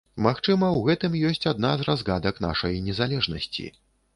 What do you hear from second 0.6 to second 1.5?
у гэтым ёсць